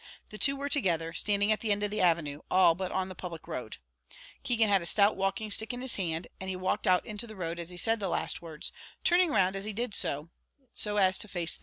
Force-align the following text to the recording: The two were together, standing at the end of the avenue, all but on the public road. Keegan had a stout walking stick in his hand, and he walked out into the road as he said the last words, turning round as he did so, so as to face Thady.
The 0.29 0.39
two 0.39 0.55
were 0.55 0.67
together, 0.67 1.13
standing 1.13 1.51
at 1.51 1.59
the 1.59 1.71
end 1.71 1.83
of 1.83 1.91
the 1.91 2.01
avenue, 2.01 2.41
all 2.49 2.73
but 2.73 2.91
on 2.91 3.07
the 3.07 3.13
public 3.13 3.47
road. 3.47 3.77
Keegan 4.41 4.67
had 4.67 4.81
a 4.81 4.87
stout 4.87 5.15
walking 5.15 5.51
stick 5.51 5.73
in 5.75 5.81
his 5.83 5.97
hand, 5.97 6.27
and 6.39 6.49
he 6.49 6.55
walked 6.55 6.87
out 6.87 7.05
into 7.05 7.27
the 7.27 7.35
road 7.35 7.59
as 7.59 7.69
he 7.69 7.77
said 7.77 7.99
the 7.99 8.09
last 8.09 8.41
words, 8.41 8.71
turning 9.03 9.29
round 9.29 9.55
as 9.55 9.63
he 9.65 9.73
did 9.73 9.93
so, 9.93 10.31
so 10.73 10.97
as 10.97 11.19
to 11.19 11.27
face 11.27 11.53
Thady. 11.53 11.59